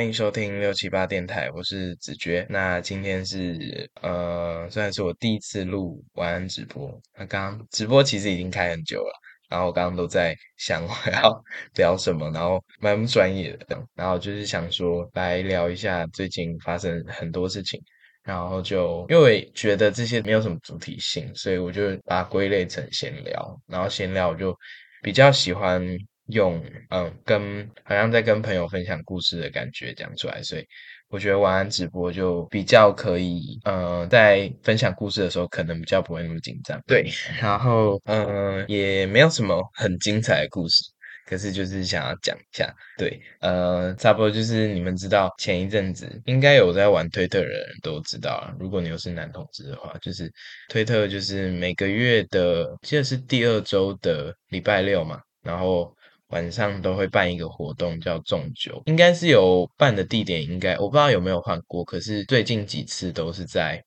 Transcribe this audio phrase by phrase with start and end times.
[0.00, 2.46] 欢迎收听六七八电台，我是子爵。
[2.48, 9.12] 那今天是呃，虽然是我第一次录晚安直播，那刚刚直播其实已经开很久了，
[9.50, 11.44] 然后我刚刚都在想我要
[11.76, 17.78] 聊什么，然后蛮不专业的，然后就是想说来聊一下最近发生很多事情，
[18.24, 24.56] 然后就因为觉得这些没有什么主题性，所以我就把它归类成闲聊，然后闲聊我就
[25.02, 25.86] 比较喜欢。
[26.32, 30.64] 用嗯，跟好像在跟朋友分享故事的感觉讲出来，所以
[31.08, 36.80] 我觉得晚安直播就比较可以，呃，在分享故事的时候可能比较不会那么紧张。
[36.86, 37.04] 对，
[37.40, 40.82] 然后嗯，也没有什么很精彩的故事，
[41.26, 42.72] 可是就是想要讲一下。
[42.96, 50.32] 对，呃，差不多就是你们知道前一阵子应该有在玩推特的人都知道了，如果你又是男同志的话，就是
[50.68, 55.92] 推特就是每个月的，记得是第二周的礼拜六嘛，然后。
[56.30, 63.82] 晚上都会办一个活动，叫中酒，应该是有办的地点，应该我不知道有没有换过，可是最近几次都是在，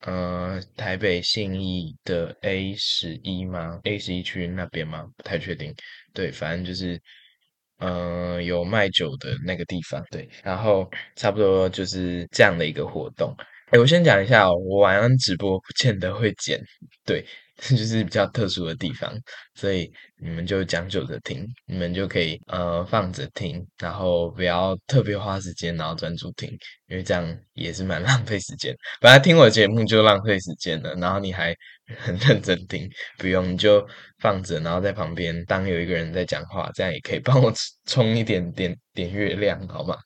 [0.00, 5.06] 呃，台北信义的 A 十一吗？A 十一区那边吗？
[5.16, 5.74] 不太确定。
[6.12, 7.00] 对，反正就是，
[7.78, 10.02] 呃，有卖酒的那个地方。
[10.10, 13.34] 对，然后差不多就是这样的一个活动。
[13.70, 16.58] 哎，我先讲一下，我晚上直播不见得会剪，
[17.04, 17.22] 对。
[17.70, 19.10] 就是比较特殊的地方，
[19.54, 19.90] 所以
[20.20, 26.50] 你们就将就着听，你们就可以呃放着听，然后不要特别花时间，然后专注听，
[26.88, 28.76] 因为这样也是蛮 浪费时间。
[29.00, 31.56] 本来听我节目就浪费时间了，然后你还
[31.96, 33.86] 很认真听，不用你就
[34.18, 37.50] 放着，然后在旁边当有一个人在讲话，这样也可以帮我
[37.86, 39.96] 充一点点点月亮，好吗？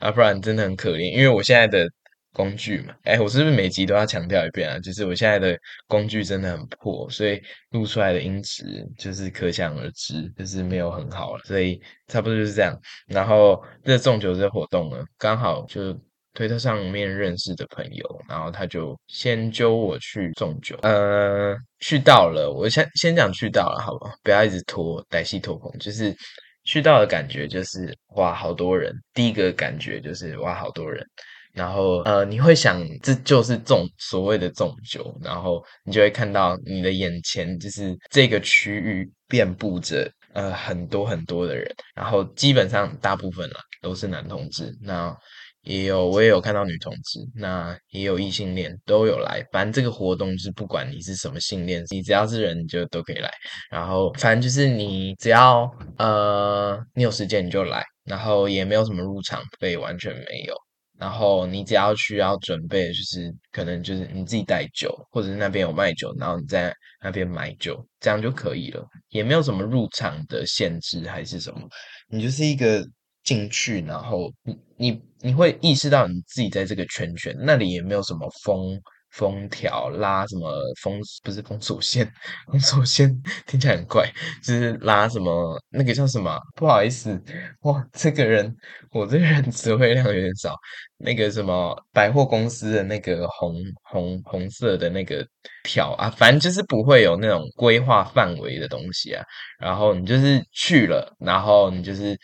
[0.00, 1.88] 啊，不然真的很可怜，因为我现在的。
[2.32, 4.78] 工具嘛，哎，我是不是每集都要强调一遍啊？
[4.78, 11.42] 就是我现在的工具真的很破，所以录出来的音质就是可想而知，就是没有很好了。
[11.44, 12.78] 所以差不多就是这样。
[13.06, 15.92] 然后这种酒这活动呢，刚好就
[16.32, 20.78] 推特上面认识的朋友，然后他就先揪我去种酒。
[20.82, 24.12] 呃，去到了，我先先讲去到了，好不好？
[24.22, 25.68] 不要一直拖，歹戏拖棚。
[25.80, 26.16] 就是
[26.62, 28.94] 去到的感觉就是哇，好多人。
[29.12, 31.04] 第一个感觉就是哇，好多人。
[31.52, 45.14] 然后，呃，你会想这就是种所谓的种酒，然后你就会看到你的眼前就是这个区域遍布着呃很多很多的人，然后基本上大部分啦都是男同志，那
[45.62, 49.44] 也有我也有看到女同志，那也有异性恋都有来。
[49.52, 53.30] 反正这个活动是不管你是什么性恋，你只要是人你就都可以来。
[53.70, 60.54] 然后反正就是你只要呃你有时间你就来，然后也没有什么入场费，完全没有。
[61.00, 66.72] 然后你只要需要准备，就是可能就是你自己带酒，或者是那边有卖酒，然后你在
[67.02, 71.66] 那边买酒，这样就可以了，也没有什么入场的限制还是什么，
[72.10, 72.86] 你就是一个
[73.24, 78.78] 进去，然后你你你会意识到你自己在这个圈圈，那里也没有什么风。
[79.12, 82.10] 封条拉什么封不是封锁线，
[82.46, 83.10] 封锁线
[83.46, 84.08] 听起来很怪，
[84.42, 86.38] 就是拉什么那个叫什么？
[86.54, 87.20] 不好意思，
[87.62, 88.54] 哇，这个人
[88.92, 90.54] 我这个人词汇量有点少。
[91.02, 93.54] 那个什么百货公司的那个红
[93.84, 95.26] 红红色的那个
[95.64, 99.24] 条啊，反正就是不会有那种规划范围的东西啊。
[99.58, 102.16] 然后你就是去了，然后你就是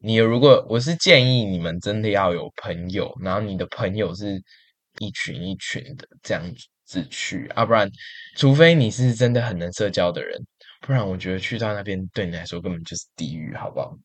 [0.00, 4.42] 你如果我是建议你们真的要有朋友，然后你的朋友是。
[4.98, 6.42] 一群一群的这样
[6.84, 7.90] 子去啊，不然，
[8.36, 10.38] 除非你是真的很能社交的人，
[10.80, 13.96] 不然我觉得去到那边对你来说根本就是地狱，好不好？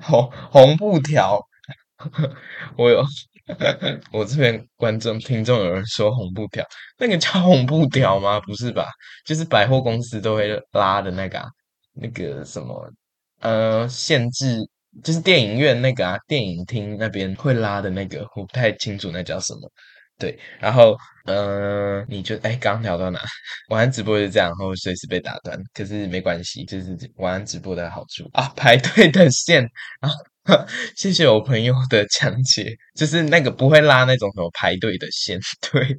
[0.00, 1.40] 红红布条，
[2.76, 3.04] 我有，
[4.12, 6.64] 我这边观众听众有人说红布条，
[6.96, 8.38] 那个叫红布条吗？
[8.40, 8.86] 不是吧？
[9.26, 11.44] 就是百货公司都会拉的那个，
[11.94, 12.92] 那个什么，
[13.40, 14.60] 呃，限制，
[15.02, 19.68] 就是电影院那个啊，电影厅那边会拉的那个，我不太清楚那叫什么。
[20.18, 23.20] 对，然后，嗯，你就哎，刚聊到哪？
[23.68, 28.52] 晚安直播就这样，然后随时被打断，可是没关系，就是晚安直播的好处啊。
[28.56, 29.62] 排队的线
[30.00, 30.10] 啊，
[30.96, 35.38] 谢谢我朋友的讲解，就是那个不会拉那种什么排队的线。
[35.70, 35.96] 对，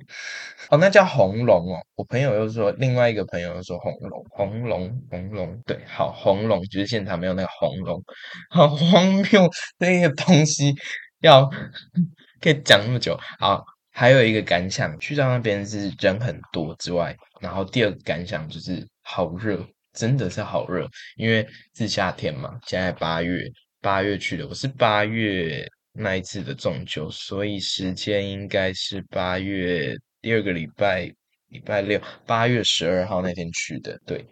[0.69, 1.80] 哦，那叫红龙哦。
[1.95, 5.57] 我朋友又说，另外一个朋友又说红龙，红龙，红龙。
[5.66, 8.04] 对，好，红龙就是现场没有那个红龙，
[8.50, 10.75] 好荒谬，那个东西
[11.21, 11.50] 要
[12.42, 13.63] 可以讲那么久，好。
[14.00, 19.62] 还有一个感想，去到那边是人很多之外，然后第二个感想就是好热，
[19.92, 23.51] 真的是好热，因为是夏天嘛，现在八月，
[23.81, 31.13] 八月去的，我是八月那一次的中秋，所以时间应该是八月第二个礼拜，
[31.50, 34.00] 礼拜六，八月十二号那天去的。
[34.06, 34.25] 对，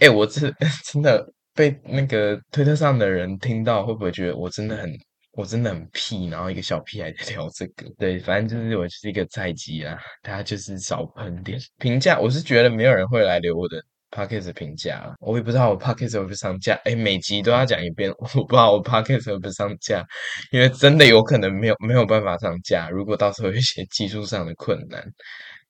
[0.00, 0.52] 哎，我这
[0.84, 4.94] 真的被那个推特上的人听到，会不会觉得我真的很
[5.36, 12.18] 我真的很屁，然后一个小屁孩在聊这个，对，反正就是我就是一个菜鸡啊，大家就是少喷点评价。
[12.20, 20.06] 我是觉得没有人会来留我的 podcast 评价，我也不知道我 podcast 会不会上架，哎，每集都要讲一遍， 我不知道我 podcast 会不会上架，
[20.52, 25.04] 因为真的有可能没有没有办法上架，如果到时候有一些技术上的困难。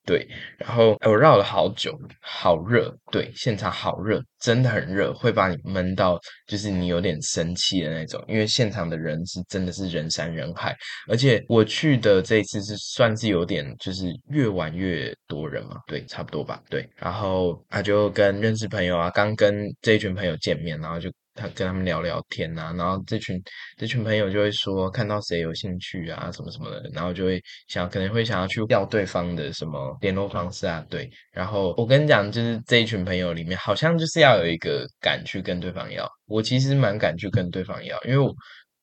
[0.05, 8.23] 对，然后我绕了好久，好热，对，现场好热，真的很热，会把你闷到，就是你有点生气的那种。
[8.27, 10.75] 因为现场的人是真的是人山人海，
[11.09, 16.87] 而且我去的这一次是算是有点，就是越玩越多人嘛，对，差不多吧，对。
[16.95, 21.11] 然后他就跟认识朋友啊，刚跟这一群朋友见面，然后就。
[21.35, 23.39] 他跟他们聊聊天呐，然后这群
[23.77, 31.09] 这群朋友就会说看到谁有兴趣啊，什么什么的，然后就会想可能会想要去要对方的什么联络方式啊，对。
[31.33, 36.09] 然后我跟你讲，就是这一群朋友里面，好像就是要有一个敢去跟对方要。
[36.25, 38.33] 我其实蛮敢去跟对方要，因为我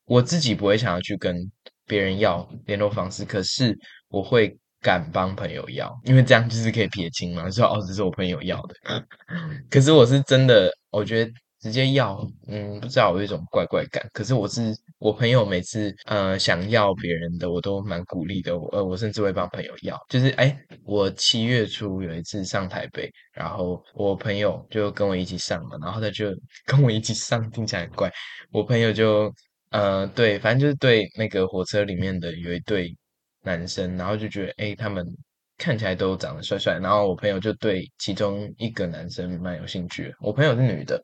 [0.04, 1.34] 我自己不会想要去跟
[1.86, 3.74] 别人要联络方式，可是
[4.08, 8.74] 我会敢帮朋友要，因为这样就是可以撇清嘛，说哦这是我朋友要的。
[9.70, 11.32] 可是我是真的，我觉得。
[11.62, 14.04] 直接要，嗯，不知道有一种怪怪感。
[14.12, 18.52] 可是我是我朋友，每次呃想要别人的，我都蛮鼓励的。
[18.72, 19.96] 呃，我甚至会帮朋友要。
[20.08, 26.34] 就是哎，我七月初有一次上台北，然后我朋友就跟我一起上嘛，然后他就
[26.66, 28.12] 跟我一起上，听起来很怪。
[28.50, 29.32] 我朋友就
[29.70, 32.92] 呃对，反正就是对那个火车里面的有一对
[33.44, 35.06] 男生，然后就觉得哎，他们
[35.58, 36.78] 看起来都长得帅帅。
[36.80, 40.12] 然后我朋友就对其中一个男生蛮有兴趣。
[40.20, 41.00] 我朋友是女的。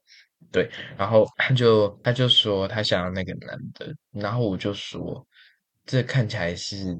[0.50, 5.26] 对，然后他就他就说他想要那个男的，然后我就说
[5.84, 6.96] 这看起来是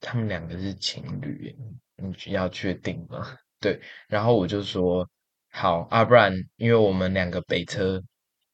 [0.00, 1.54] 他们两个是情侣，
[1.96, 3.36] 你要确定吗？
[3.60, 5.08] 对，然后我就说
[5.50, 8.00] 好啊，不然因为我们两个北车，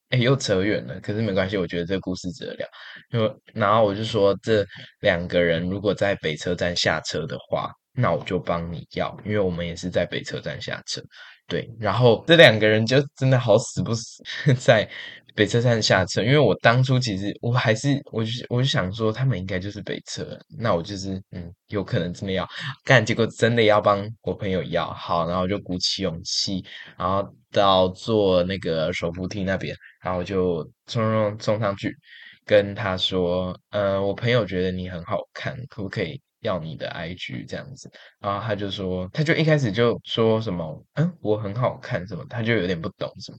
[0.09, 2.67] 哎，又扯远了，可是没关系，我觉得这个故事值得聊。
[3.11, 4.65] 因为然后我就说这
[5.01, 10.99] 两个人如果在北车站下车的话，那我就帮你要，因为我们也是在北车站下车。
[11.47, 14.23] 对，然后这两个人就真的好死不死
[14.57, 14.89] 在
[15.35, 22.47] 北车站下车，因为我当初其实我还是我就我就想说他们应该就是北车，那我就是嗯有可能真的要
[22.85, 26.63] 干，结果真的要帮我朋友要好，然后就鼓起勇气，
[26.97, 31.95] 然后到坐那个手扶梯那边，然后就冲冲冲上去
[32.45, 36.21] 跟他说，呃，我朋友觉得你很好看，可不可以？
[36.43, 43.37] 要你的 IG 这样子，然后他就说，他就一开始就说什么，嗯，我很好看什么，他就有点不懂什么，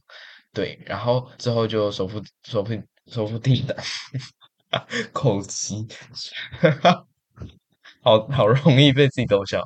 [0.52, 2.74] 对，然后之后就手扶手扶
[3.06, 3.76] 手扶梯的
[5.12, 5.86] 口气，
[8.02, 9.62] 好好容易被自己逗笑，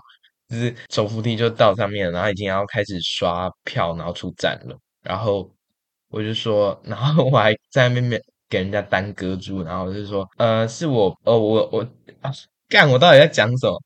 [0.48, 5.50] 就是手扶梯就到上面，然后已经要开始刷票，然后出站了，然后
[6.08, 11.82] 我就说，然后我还在那边给人家耽搁住，然后我就说，呃，是我，呃，我我
[12.20, 12.32] 啊。
[12.68, 12.88] 干！
[12.90, 13.78] 我到底在讲什么？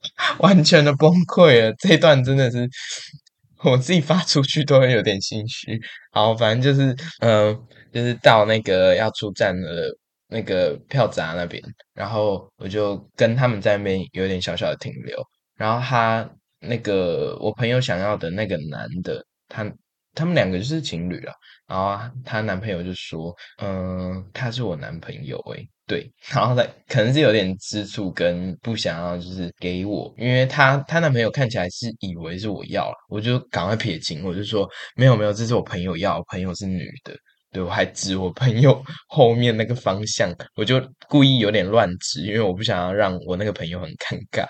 [0.40, 1.72] 完全的崩溃了。
[1.80, 2.68] 这段真的是
[3.64, 5.80] 我自己发出去都会有点心虚。
[6.12, 7.54] 好，反正就是，嗯，
[7.92, 9.88] 就是到那个要出站的
[10.28, 11.62] 那个票闸那边，
[11.94, 15.20] 然后我就跟他们在那边有点小小的停留。
[15.56, 16.28] 然后他
[16.60, 19.68] 那个我朋友想要的那个男的，他
[20.14, 21.32] 他们两个就是情侣了。
[21.66, 37.16] 然后她男朋友就说：“嗯，他是我男朋友。”诶对，然后他可能是有点吃醋跟不想要，就是给我，因为她她男朋友看起来是以为是我要了，我就赶快撇清，我就说没有没有，这是我朋友要，朋友是女的。
[37.50, 40.78] 对我还指我朋友 后面那个方向，我就
[41.08, 44.46] 故意有点乱指，因为我不想要让我那个朋友很尴尬。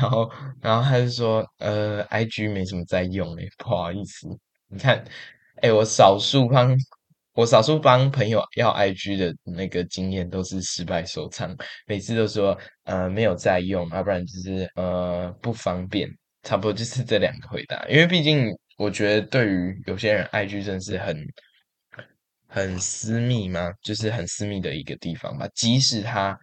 [0.00, 0.28] 然后
[0.60, 4.26] 然后他就说：“呃，I G 没什么在用诶，不好意思，
[4.68, 5.04] 你看。”
[5.62, 6.74] 哎，我少数帮
[7.40, 11.56] 我少数帮朋友要 IG 的那个经验都是失败收场，
[11.86, 12.54] 每次都说
[12.84, 16.06] 呃没有在用，要不然就是呃不方便，
[16.42, 17.82] 差不多就是这两个回答。
[17.88, 21.16] 因为毕竟我觉得对于有些人 IG 真是很
[22.46, 25.48] 很私密嘛，就是很私密的一个地方吧。
[25.54, 26.38] 即使他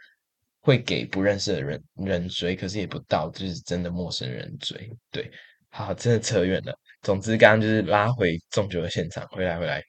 [0.62, 4.90] 会给不认识的人人追，可是也不到就是真的陌生人追。
[5.12, 5.30] 对，
[5.70, 6.74] 好，真的扯远了。
[7.04, 9.84] 总之，刚刚就是拉回中酒的现场，回来回来，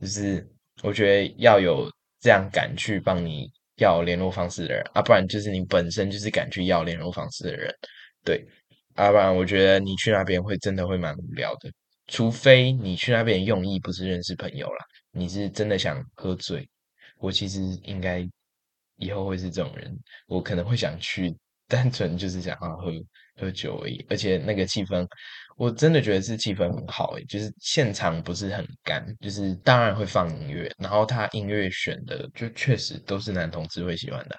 [0.00, 0.46] 就是
[0.82, 1.90] 我觉得要有
[2.20, 7.74] 这样敢去帮你要联络方式的人啊，不然就是你本身就是敢去要联络方式的人，
[8.24, 8.46] 对，
[8.94, 11.70] 啊，不然我觉得你去那边会真的会蛮无聊的，
[12.06, 16.68] 除非你去那边用意不是认识朋友啦，你是真的想喝醉，
[17.18, 18.28] 我其实应该
[18.96, 21.34] 以后会是这种人，我可能会想去
[21.68, 22.90] 单纯就是想要喝
[23.38, 25.06] 喝酒而已，而且那个气氛，
[25.56, 34.38] 我真的觉得是气氛很好诶，就是现场不是很干，就是当然会放音乐，然后他音乐选的就确实都是男同志会喜欢的，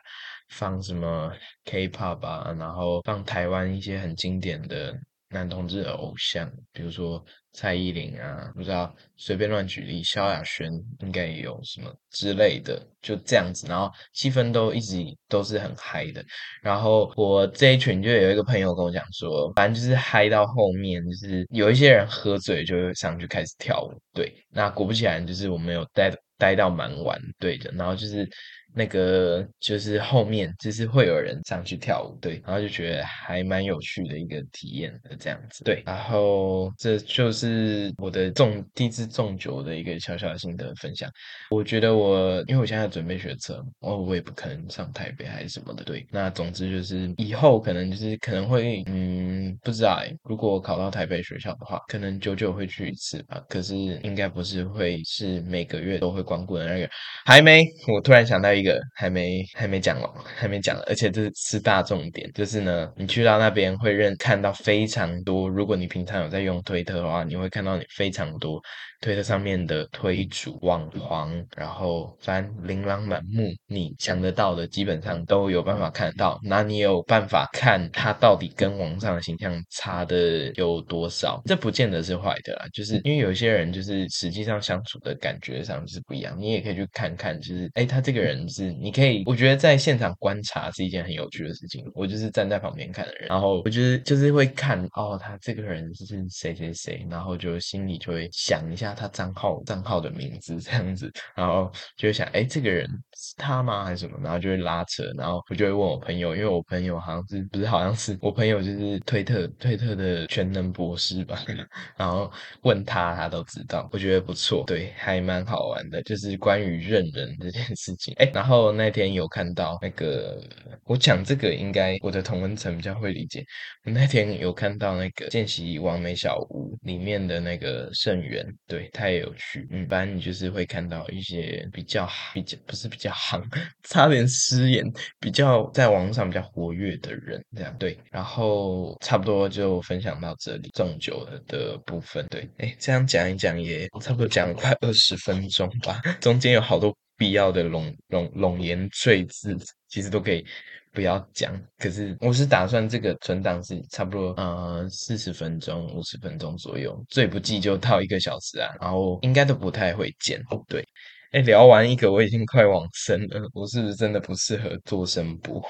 [0.50, 1.32] 放什么
[1.66, 4.96] K-pop 啊，然后放台湾一些很经典的。
[5.32, 7.24] 男同志的偶像，比如说
[7.60, 16.24] 蔡依林啊，不知道随便乱举例，萧亚轩应该也有什么之类的，就这样子，然后气氛都一直都是很嗨的。
[16.62, 24.02] 然后我这一群就有一个朋友跟我讲说，反正就是嗨到后面，就是有一些人喝醉就上去开始跳舞。
[24.14, 28.26] 对，那果不其然，就是我们有待待到蛮晚，对的，然后就是。
[28.74, 41.10] 那个就是后面就是会有人上去跳舞，对，然后就觉得还蛮有趣的一个体验的这样子，对，然后这就是我的重第一次重酒的一个小小心得分享。
[41.50, 56.88] 我觉得我因为我现在准备学车，哦，我也不可能上台北还是什么的，对，那总之就是以后可能就是可能会，嗯，不知道哎，如果考到台北学校的话，可能久久会去一次吧，可是应该不是会是每个月都会光顾的那个。
[57.26, 58.59] 还没，我突然想到。
[58.60, 65.48] 一个还没还没讲完，还没讲，而且这是大重点，就是呢，你去到那边会认看到非常多。
[65.50, 68.62] 如果你平常有在用推特的话，你会看到你非常多
[69.02, 76.40] 推特上面的推主网黄，然后反正琳琅满目，你想得到的基本上都有办法看得到。
[76.44, 81.42] 那你有办法看他到底跟网上的形象差的有多少？
[81.46, 86.36] 这不见得是坏的啦，就是因为有些人就是实际上相处的感觉上是不一样。
[86.40, 88.40] 你也可以去看看，就是哎，他这个人。
[88.50, 91.86] 是，你可以，我觉得在现场观察是一件很有趣的事情。
[91.94, 104.18] 我就是站在旁边看的人，然后我觉得就是会看哦，他这个人是谁谁谁，然后就心里就会想一下他账号账号的名字这样子，然后就会想，哎，这个人是他吗还是什么？
[104.24, 111.44] 然后就会拉扯，然后我就会问我朋友，因为我朋友好像是不是好像是我朋友就是推特推特的全能博士吧，
[111.98, 112.32] 然后
[112.62, 118.30] 问他他都知道，我觉得不错，对，还蛮好玩的，就是关于认人这件事情，哎。
[118.40, 120.42] 然后那天有看到那个，
[120.86, 123.44] 我讲这个应该我的同文层比较会理解。
[123.84, 129.68] 那天有看到那个见习完美小屋里面的那个盛元，对他也有趣。
[129.72, 133.44] 嗯，反正你就是会看到一些比较比较不是比较行，
[133.90, 134.86] 差点失言，
[135.20, 137.98] 比较在网上比较活跃的人，这样对。
[138.12, 146.96] 然后差不多就分享到这里，重酒的部分，对，哎，这样讲一讲也差不多讲快二十分钟吧，中间有好多。
[147.20, 149.54] 必要的冗冗冗言赘字，
[149.90, 150.46] 其实都可以
[150.92, 151.60] 不要讲。
[151.78, 158.70] 可是我是打算这个存档是差不多呃四十分钟、五十分钟左右，最不济就到一个小时啊。
[158.82, 160.86] 然后应该都不太会剪，对。
[161.32, 163.40] 哎，聊完一个，我已经快往生了。
[163.54, 165.64] 我是不是真的不适合做声播？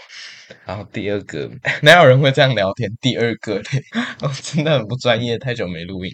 [0.66, 1.52] 然后第二个，
[1.84, 2.90] 哪有人会这样聊天？
[3.02, 3.58] 第二个，
[4.24, 6.12] 哦，真的很不专业，太久没录音。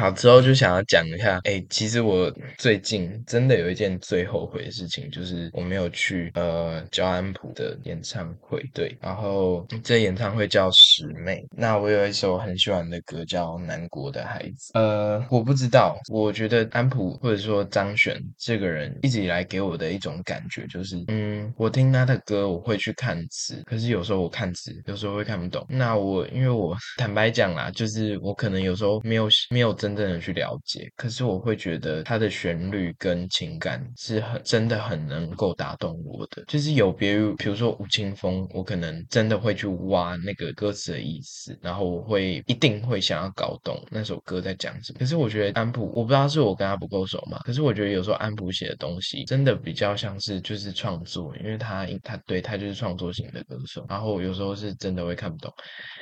[0.00, 8.62] 好，之后就想要讲一下，哎，其实我最近真的有一件最后悔的事情，就是我没有去呃焦安普的演唱会。
[8.72, 11.44] 对，然后这演唱会叫十妹。
[11.56, 14.72] 那我有一首很喜欢的歌叫《南国的孩子》。
[14.78, 18.75] 呃，我不知道，我觉得安普或者说张悬这个人。
[18.76, 25.64] 人一直以来给我的一种感觉就是，嗯，我听他的歌，我会去看词，可是有时候我看词，有时候会看不懂。
[25.68, 36.44] 那我因为我 坦白讲啦，就是我可能有时候没有没有真正的去了解，可是我会觉得他的旋律跟情感是很真的很能够打动我的。
[36.46, 44.98] 就是有别于比如说吴青峰，我可能真的会去挖那个歌词的意思，然后我会一定会想要搞懂那首歌在讲什么。
[44.98, 48.65] 可是我觉得安普，我不知道是我跟他不够熟嘛，可是我觉得有时候安普写。
[48.66, 55.52] 的东西真的比较像是就是创作，因为他他对他就是创作型的歌手，然后有时候是真的会看不懂。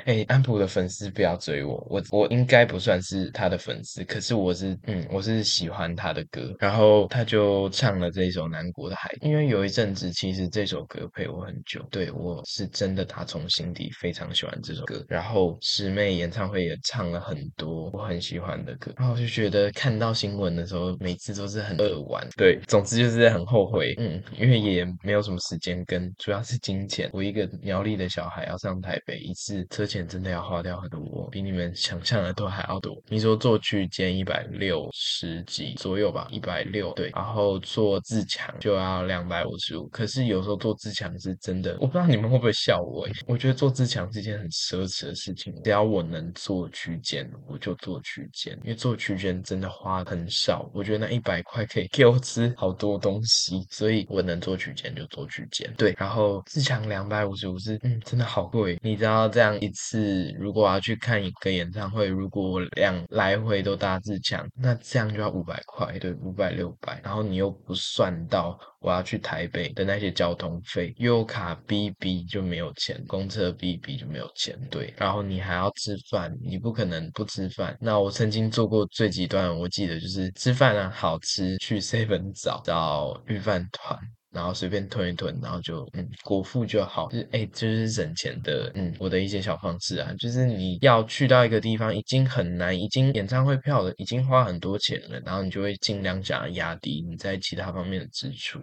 [0.05, 15.05] 哎，安普的粉丝不要追我，我我应该不算是他的粉丝，可是我是嗯我是喜欢他的歌，然后他就唱了这一首《南国的海》，因为有一阵子其实这首歌陪我很久，对我是真的打从心底非常喜欢这首歌。
[15.09, 22.54] 然后师妹演唱会也唱了很多我很喜欢的歌，然后我就觉得看到新闻的时候，每次都是很扼腕，对。
[22.67, 27.11] 总之就是很后悔，嗯，因为也没有什么时间跟，主要是金钱。
[27.13, 32.97] 我一个苗栗的小孩要上台北，一次车钱真的要花掉很多，比你们想象的都还要多。
[33.09, 39.87] 你说坐区间一百六十几左右吧，一百六对，然后坐自强就要两百五十五。
[39.89, 45.55] 可是有时候坐自强是真的，我不知道你们会不会笑我，我觉得坐自强是一件很奢侈的事情。
[45.63, 50.71] 只要我能做区间，我就做区间，因为做区间真的花很少。
[50.75, 52.44] 我觉得那一百块可以给我吃。
[52.57, 55.73] 好多东西，所以我能做区间就做区间。
[55.77, 58.79] 对，然后自强两百五十五是，嗯，真的好贵。
[58.83, 68.59] 你知道这样一次，如果我要去看一个演唱会，如果我两来回都搭自强，那这样就要五百块，对，五百六百，然后你又不算到。
[68.85, 77.75] 我要去台北的那些交通费，优卡 B B 就没有钱，公车 B B 就没有钱，对，然后你还要吃饭，你不可能不吃饭。
[77.81, 83.99] 那我曾经做过最极端，我记得就是吃饭啊，好吃，去 seven 找找预饭团。
[84.35, 98.59] 然后随便吞一吞，然后就嗯果腹就好，就是哎就是省钱的嗯我的一些小方式啊，就是你要去到一个地方已经很难，已经演唱会票了，已经花很多钱了，然后你就会尽量想要压低你在其他方面的支出，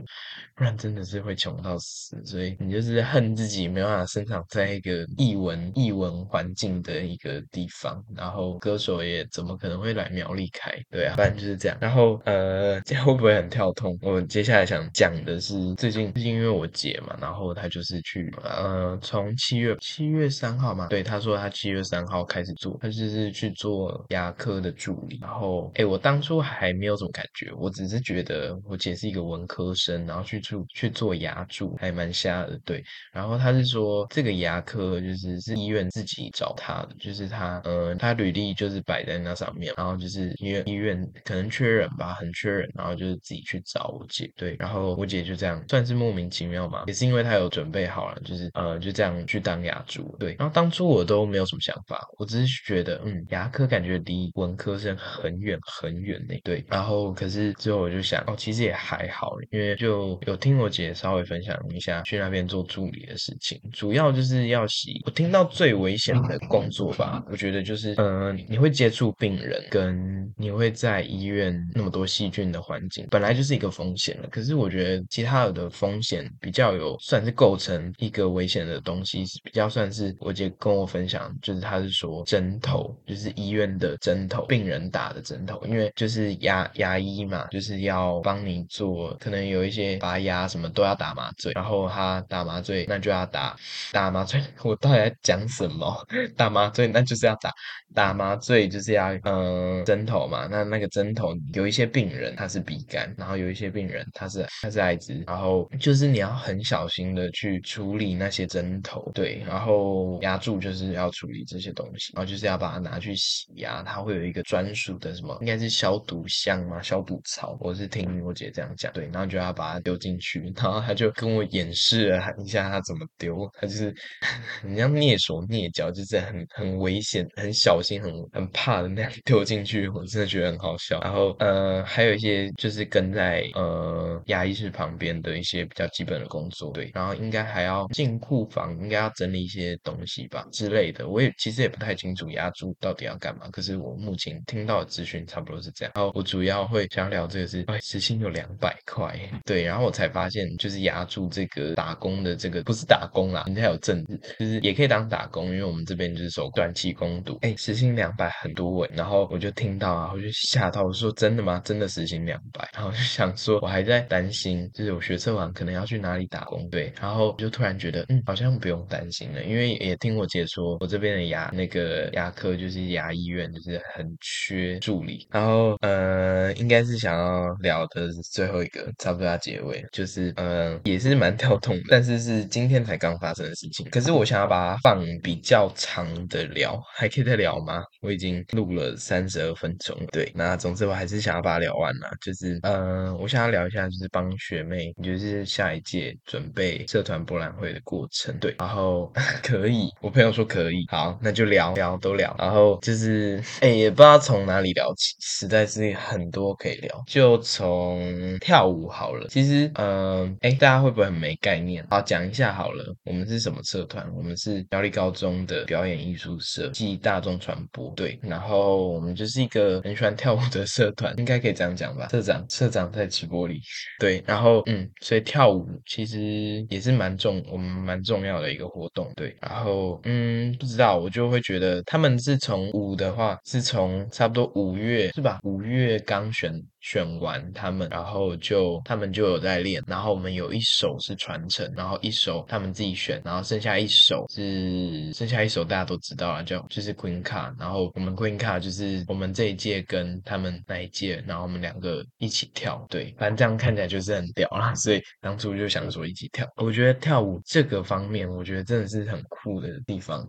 [0.55, 2.21] 不然真的是会穷到死。
[2.25, 10.71] 所以你就是恨自己没办法生长在一个艺文艺文环境的一个地方，然后歌手也怎么可能会来苗栗开？
[10.91, 11.77] 对啊，反正就是这样。
[11.79, 13.97] 然后呃这会不会很跳痛？
[14.01, 15.60] 我接下来想讲的是。
[15.75, 25.19] 最近最近因为我姐嘛，然后她就是去呃，从七月七月三号嘛，对，她说她七月三号开始做，她就是去做牙科的助理。
[25.21, 32.59] 然后，哎，我当初还没有什么感觉，我只是觉得我姐是一个文科生，然后去做去做牙助，还蛮瞎的。
[32.63, 44.31] 对，然后她是说这个牙科就是是医院自己找她的，就是她呃，她履历就是摆在那上面，然后就是医院医院可能缺人吧，很缺人，然后就是自己去找我姐。
[44.37, 50.15] 对，然后我姐就这样算是莫名其妙嘛，也是因为他有准备好了，就是呃就这样去当牙助。
[50.19, 56.35] 对，然后当初我都没有什么想法，我只是觉得嗯牙科感觉离文科生很远很远呢。
[56.43, 65.01] 对，然后可是之后我就想哦其实也还好，因为就有听我姐稍微分享一下去那边做助理的事情，主要就是要洗。
[65.05, 74.27] 我听到最危险的工作吧，我觉得就是嗯你会接触病人，跟你会在医院那么多细菌的环境，本来就是一个风险了。
[74.29, 75.51] 可是我觉得其他有。
[75.51, 93.53] 的风险比较有，算是构成一个危险的东西，是比较算是我姐跟我分享，就是他是说针头，就是医院的针头，病人打的针头，因为就是牙牙医嘛，就是要帮你做，可能有一些拔牙什么都要打麻醉，然后他打麻醉，那就要打
[93.91, 95.93] 打麻醉，我到底在讲什么？
[96.37, 97.51] 打麻醉那就是要打
[97.93, 105.69] 打麻醉，就是要嗯针头嘛，那那个针头有一些病人他是鼻肝，然后有一些病人他是他是艾滋，然后。
[105.79, 123.95] 就是你要很小心的去处理那些针头，对，然后压住就是要处理这些东西，然后就是要把它拿去洗牙，它会有一个专属的什么，应该是消毒箱嘛，消毒槽，我是听我姐这样讲，对，然后就要把它丢进去，然后他就跟我演示了一下他怎么丢，他就是
[124.63, 130.99] 你要蹑手蹑脚，就是很很危险、很小心、很很怕的那样丢进去，我真的觉得很好笑。
[131.01, 135.41] 然后呃，还有一些就是跟在呃牙医室旁边的。
[135.41, 141.07] 一些比较基本的工作，对，然后应该还要进库房，应该要整理一些东西吧之类的。
[141.07, 145.91] 我也其实也不太清楚牙柱到底要干嘛，可是我目前听到的资讯差不多是这样。
[145.95, 154.05] 然后我主要会想聊这个是，哎，时薪有两百块，对，然后我才发现就是牙柱这个打工的这个不是打工啦，人家有证，
[154.37, 158.87] 就是也可以当打工，因为我们这边就是说短期工读，哎，时薪两百很多稳。
[158.93, 161.59] 然后我就听到啊，我就吓到，我说真的吗？
[161.65, 162.69] 真的时薪两百？
[162.75, 165.31] 然后就想说，我还在担心，就是我学车。
[165.31, 166.67] 完可能要去哪里打工？
[166.69, 175.25] 对，然后就突然觉得，嗯，好像不用担心了，因为也听我姐说，我这边的牙那个牙科就是牙医院，就是很缺助理。
[175.31, 183.89] 然后，呃，应该是想要聊的是最后一个，差不多要结尾，就是，呃，也是蛮跳动，但是是今天才刚发生的事情。
[183.89, 187.81] 可是我想要把它放比较长的聊，还可以再聊吗？
[188.01, 192.09] 我已经录了三十二分钟，对，那总之我还是想要把它聊完了。
[192.21, 195.41] 就是，呃，我想要聊一下，就是帮学妹，就是。
[195.51, 199.11] 下一届准备社团博览会的过程，对，然后
[199.43, 209.27] 可以，我朋友说可以，好，那就聊聊都聊，然后就是，哎，也不知道从哪里聊起，实在是很多可以聊，就从跳舞好了。
[209.29, 211.85] 其实，嗯，哎，大家会不会很没概念？
[211.89, 214.07] 好，讲一下好了，我们是什么社团？
[214.15, 222.07] 我们是苗栗高中的表演艺术社暨大众传播对，然后我们就是一个很喜欢跳舞的社团，应该可以这样讲吧？
[222.09, 223.59] 社长，社长在直播里，
[223.99, 224.80] 对，然后，嗯。
[225.01, 229.35] 所以跳舞其实也是蛮重，我们蛮重要的一个活动，对。
[229.41, 235.39] 然后，嗯，不知道，我就会觉得他们是从舞的话，是从差不多五月是吧？
[235.43, 256.47] 五月刚选选完他们，然后就他们就有在练，然后我们有一首是传承，然后一首他们自己选，然后剩下一首是剩下一首大家都知道了，叫就是 Queen Car 然后我们 Queen Car 就是我们这一届跟他们那一届，然后我们两个一起跳，对，反正这样看起来就是很屌啦，所以当初就想说一起跳。
[256.57, 260.27] 我觉得跳舞这个方面，我觉得真的是很酷的地方，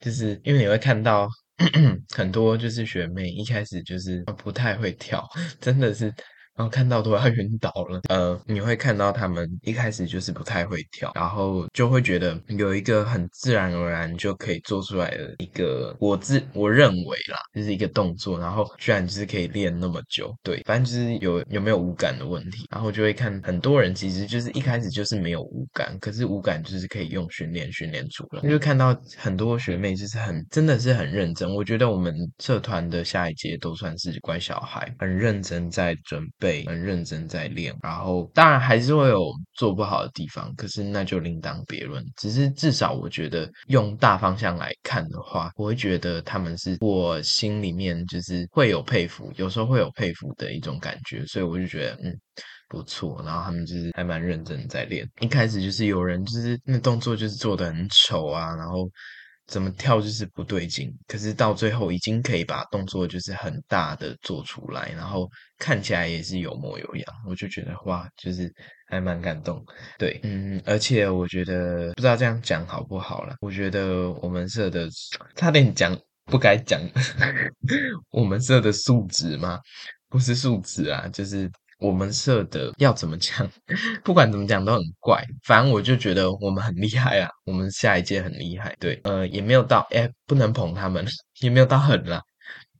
[0.00, 1.28] 就是因为你会看到。
[2.16, 5.28] 很多就是学妹一开始就是不太会跳，
[5.60, 6.10] 真的是。
[6.60, 8.02] 然后看到都要 晕倒了。
[8.10, 20.36] 呃，你会看到他们一开始就是不太会跳，然后就会觉得有一个很自然而然就可以做出来的一个，我自我认为啦，就是一个动作，然后居然就是可以练那么久。
[20.42, 22.66] 对，反正就是有有没有无感的问题。
[22.70, 28.46] 然后就会看很多人其实就是一开始就是没有无感，可是无感就是可以用训练训练出来。
[28.46, 31.48] 就看到很多学妹就是很真的是很认真。
[31.54, 36.49] 我觉得我们社团的下一届都算是乖小孩，很认真在准备。
[36.66, 42.04] 很认真在练，然后当然还是会有做不好的地方，可是那就另当别论。
[42.16, 52.14] 只是至少我觉得用大方向来看的话，我会觉得他们是我心里面就是会有佩服，有时候会有佩服的一种感觉，所以我就觉得嗯
[52.68, 53.22] 不错。
[53.24, 58.88] 然后他们就是还蛮认真在练，一开始就是有人就是那动作就是做的很丑啊，然后。
[59.50, 68.48] 怎么跳就是不对劲，可是到最后已经可以把动作就是很大的做出来，然后看起来也是有模有样，我就觉得哇，就是
[68.86, 69.60] 还蛮感动。
[69.98, 73.34] 对，嗯，而且我觉得不知道这样讲好不好了。
[73.40, 74.88] 我觉得我们社的
[75.34, 76.80] 差点讲不该讲，
[78.10, 79.58] 我们社的素质吗？
[80.08, 81.50] 不是素质啊，就是。
[81.80, 83.50] 我们社的要怎么讲？
[84.04, 85.24] 不管怎么讲都很怪。
[85.44, 88.76] 反正我就觉得我们很厉害啊，我们下一届很厉害。
[88.78, 91.04] 对，呃，也没有到，哎，不能捧他们，
[91.40, 92.20] 也没有到很啦。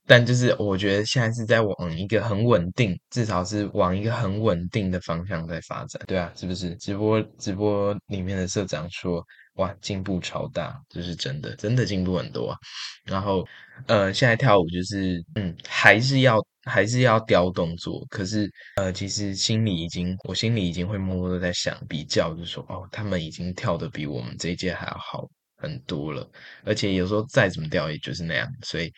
[0.07, 6.03] 但就是我觉得现在是在往一个很稳定，至少是往一个很稳定的方向在发展。
[6.07, 6.75] 对啊，是不是？
[6.77, 9.25] 直播直播里面的社长说。
[9.55, 12.57] 哇，进步超大，这是真的，真的进步很多。
[13.05, 13.47] 然后，
[13.87, 26.27] 呃，现在跳舞就是，嗯，还是要还是要雕动作，可是，呃，其实心里已经，我心里已经会默默的在想，比较，就是说，哦，他们已经跳的比我们这一届还要好很多了，
[26.65, 28.93] 而且有时候再怎么雕，也就是那样，所以。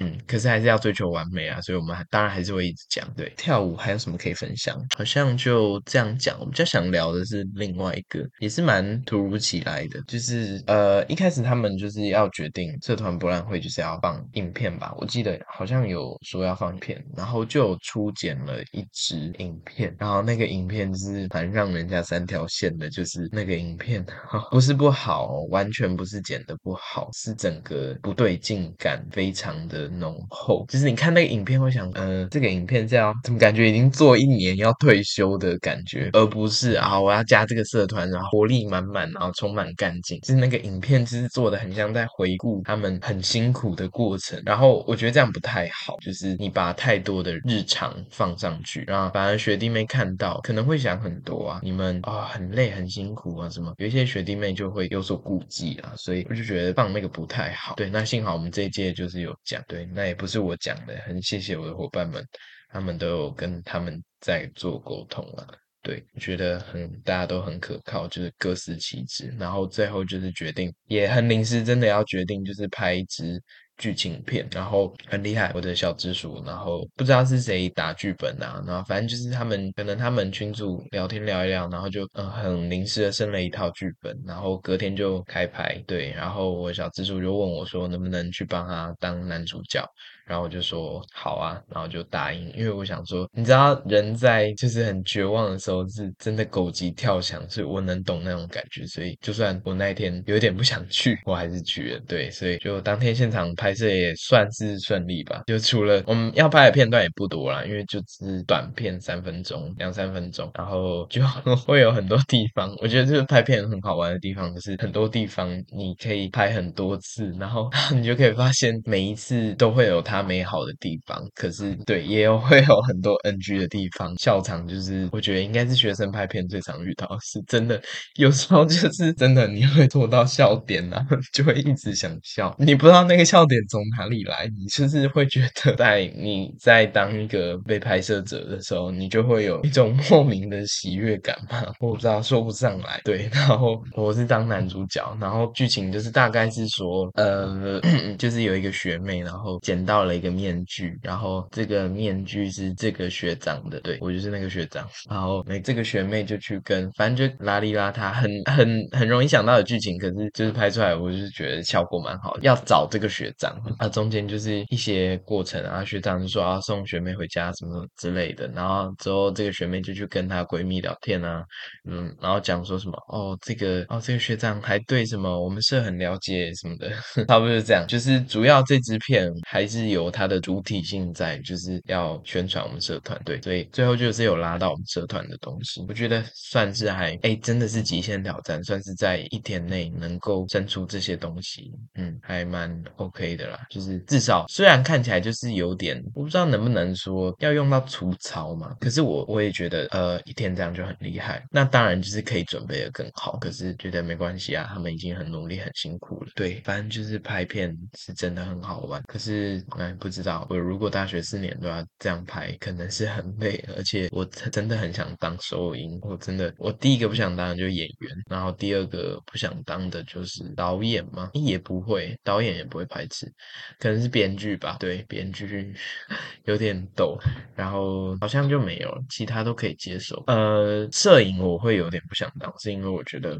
[0.00, 3.08] 嗯，可是还是要追求完美啊，所以我们当然还是会一直讲。
[3.16, 4.78] 对，跳舞还有什么可以分享？
[4.96, 6.38] 好像就这样讲。
[6.38, 24.04] 我比较想聊的是另外一个，也是蛮突如其来的，就是呃，一开始他们就是要决定社团博览会就是要放影片吧，我记得好像有说要放片，然后就初剪了一支影片，然后那个影片是蛮让人家三条线的，就是那个影片
[24.52, 29.87] 不是不好，完全不是剪的不好，是整个不对劲感非常的。
[29.88, 40.20] 浓厚，就是你看那个影片会想，嗯，这个影片这样怎么感觉已经做一年要退休的感觉，而不是啊，我要加这个社团，然后活力满满，然后充满干劲。
[40.20, 57.74] 就是那个影片其实做的很像在回顾他们很辛苦的过程，然后我觉得这样不太好，就是你把太多的日常放上去，然后反而学弟妹看到可能会想很多啊，你们啊很累很辛苦啊什么，有一些学弟妹就会有所顾忌啊，所以我就觉得放那个不太好。
[57.76, 59.77] 对，那幸好我们这一届就是有讲对。
[59.86, 62.24] 那也不是我讲的，很谢谢我的伙伴们，
[62.68, 65.46] 他们都有跟他们在做沟通啊。
[65.80, 69.34] 对，我觉得很大家都很可靠，就是各司其职。
[69.38, 73.40] 然后最后就是决定，也很临时，真的要决定就是拍一支
[73.78, 85.82] 剧情片，然后很厉害，我的小直属，然后不知道是谁打剧本啊，然后反正就是他们可能他们群主聊天聊一聊，然后就嗯很临时的生了一套剧本，然后隔天就开拍。
[85.86, 89.82] 对，然后我小直属就问我说，能不能去帮他当男主角？
[90.28, 102.00] 然后我就说好啊，然后就答应，因为我想说，你知道人在就是很绝望的时候，是真的狗急跳墙，所以我能懂那种感觉，所以就算我那一天有点不想去，我还是去了。
[102.06, 105.44] 对，所以就当天现场拍摄也算是顺利吧。
[105.46, 111.22] 就除了我们要拍的片段也不多啦，因为就只是短片三分钟，两三分钟，然后就
[111.66, 120.17] 会有很多地方，我觉得这个拍片很好玩的地方，就是很多地方你可以拍很多次，然后 你就可以发现每一次都会有它。
[120.22, 124.16] 美好的地方，可是对也有 会有很多 NG 的地方。
[124.18, 127.80] 笑场就是我觉得应该是学生拍片最常遇到，是真的
[128.16, 134.46] 有时候就是真的你会做到笑点啊，就会一直想笑，你不知道那个笑点从哪里来？
[134.58, 141.64] 你就是会觉得，在你在当一个被拍摄者的时候，你就会有一种莫名的喜悦感嘛？
[141.80, 143.00] 我不知道说不上来。
[143.04, 147.80] 对，然后我是当男主角，然后剧情就是大概是说，呃，
[148.18, 162.40] 就是有一个学妹，然后捡到了了一个面具，然后这个面具是这个学长的，对我就是那个学长，然后那这个学妹就去跟，反正就邋里邋遢，很很很容易想到的剧情，可是就是拍出来，我就是觉得效果蛮好的。
[162.42, 171.44] 要找这个学长，啊，中间就是一些过程啊，学长就说要送学妹回家什么之类的，然后之后这个学妹就去跟她闺蜜聊天啊，
[171.88, 176.90] 嗯，然后讲说什么哦，这个哦，这个学长还对什么我们是很了解什么的，
[177.26, 177.86] 差不多是这样。
[177.86, 193.58] 就是主要这支片还是有有它的主体性在，就是要宣传我们社团队，所以最后就是有拉到我们社团的东西，我觉得算是还哎，真的是极限挑战，算是在一天内能够生出这些东西，嗯，还蛮 OK 的啦。
[193.68, 201.44] 就是至少虽然看起来就是有点，我不知道能不能说要用到粗糙嘛，可是我我也觉得呃，一天这样就很厉害。
[201.50, 206.30] 那当然就是可以准备的更好，可是觉得没关系啊，他们已经很努力很辛苦了。
[206.34, 209.02] 对，反正就是拍片是真的很好玩。
[209.06, 223.32] 可是哎，不知道我如果大学四年都要这样拍，可能是很累，而且我真的很想当收音，我真的我第一个不想当的就是演员，然后第二个不想当的就是导演嘛，也不会，导演也不会排斥，
[223.78, 224.76] 可能是编剧吧。
[224.80, 225.72] 对，编剧
[226.44, 227.16] 有点抖，
[227.54, 230.22] 然后好像就没有，其他都可以接受。
[230.26, 233.38] 呃，摄影我会有点不想当，是因为我觉得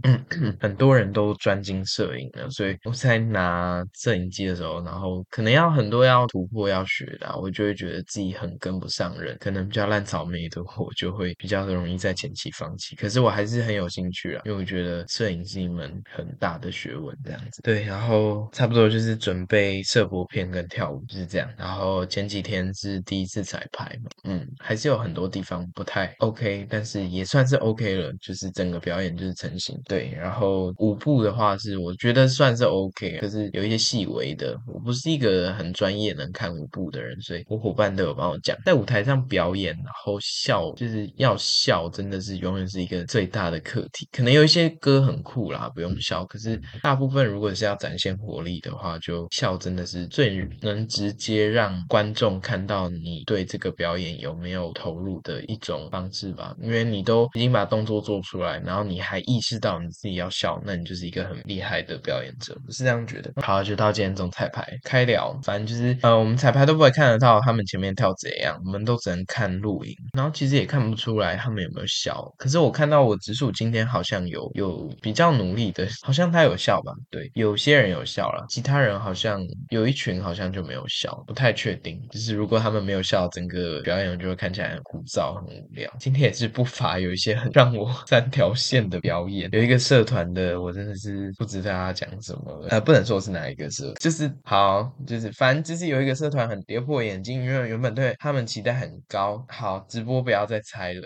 [0.61, 12.95] 很多人都专精摄影了，所以我在拿摄影机的时候，然后可能要很多要突破要学的，我就会觉得自己很跟不上人，可能比较烂草莓的我就会比较容易在前期放弃。
[12.95, 17.63] 可是我还是很有兴趣啊，因为我觉得摄影是一门很大的学问，这样子。
[17.63, 21.49] 对，然后差不多就是准备摄播片跟跳舞就是这样。
[21.57, 29.81] 然后前几天是第一次彩排嘛，嗯，还是有很多地方不太 OK，但是也算是 OK 了，就是整个表演就是成型。
[29.87, 44.07] 对，然后舞步的话是我觉得算是 OK，可是有一些细微的，我不是一个很专业能看舞步的人，所以我伙伴都有帮我讲，在舞台上表演，然后笑就是要笑，真的是永远是一个最大的课题。
[44.13, 56.55] 可能有一些歌很酷啦，不用笑，可是大部分如果是要展现活力的话，就笑真的是最能直接让观众看到你对这个表演有没有投入的一种方式吧。
[56.61, 63.33] 因为你都已经把动作做出来，然后你还意识到你自己要笑，那你就是一个很厉害的表演者，我是这样觉得。
[63.43, 72.27] 好，就到今天总彩排开聊，反正就是呃，我们彩排都不会看得到他们前面跳怎样，我们都只能看录影，然后其实也看不出来他们有没有笑。
[72.39, 76.95] 可是我看到我直属今天好像有有比较努力的，好像他有笑吧？
[77.11, 82.01] 对，有些人有笑了，其他人好像有一群好像就没有笑，不太确定。
[82.11, 85.93] 就是如果他们没有笑，整个表演就会看起来很枯燥、很无聊。
[86.01, 99.45] 今天也是不乏有一些很让我 三条线的表演，有一个社团的，我真的是不知道他讲什么，呃，不能说是哪一个社，就是好，就是反正就是有有一个社团很跌破眼镜，因为原本对他们期待很高。
[99.49, 101.03] 好，直播不要再猜了。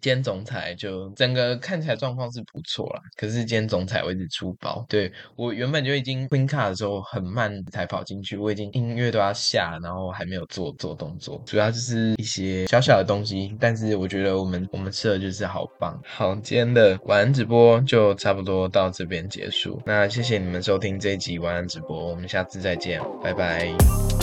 [0.00, 15.98] 今天总裁就整个看起来状况是不错啦，可是今天总裁我一直出包，对我原本就已经 Queen 卡的时候很慢才跑进去，我已经音乐都要下，然后还没有做做动作，主要就是一些小小的东西，但是我觉得我们我们吃的就是好棒。
[16.04, 24.17] 好，今天的晚安直播就差不多到这边结束，那谢谢你们收听这一集晚安直播，我们下次再见，拜拜。